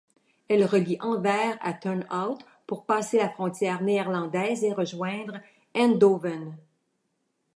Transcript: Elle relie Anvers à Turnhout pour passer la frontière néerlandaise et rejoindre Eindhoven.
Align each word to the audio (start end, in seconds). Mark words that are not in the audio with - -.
Elle 0.47 0.65
relie 0.65 0.97
Anvers 0.99 1.59
à 1.61 1.73
Turnhout 1.73 2.39
pour 2.65 2.85
passer 2.87 3.17
la 3.17 3.29
frontière 3.29 3.83
néerlandaise 3.83 4.63
et 4.63 4.73
rejoindre 4.73 5.37
Eindhoven. 5.75 6.57